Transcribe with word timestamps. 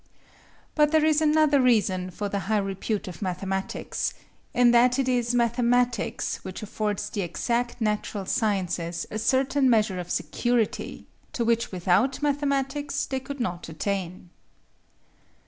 But 0.73 0.89
there 0.91 1.05
is 1.05 1.21
another 1.21 1.61
reason 1.61 2.09
for 2.09 2.27
the 2.27 2.39
high 2.49 2.57
repute 2.57 3.07
of 3.07 3.21
mathematics, 3.21 4.15
in 4.51 4.71
that 4.71 4.97
it 4.97 5.07
is 5.07 5.35
mathematics 5.35 6.37
which 6.37 6.63
affords 6.63 7.07
the 7.11 7.21
exact 7.21 7.79
natural 7.79 8.25
sciences 8.25 9.05
a 9.11 9.19
certain 9.19 9.69
measure 9.69 9.99
of 9.99 10.09
security, 10.09 11.05
to 11.33 11.45
which 11.45 11.71
without 11.71 12.19
mathematics 12.23 13.05
they 13.05 13.19
could 13.19 13.39
not 13.39 13.69
attain. 13.69 14.31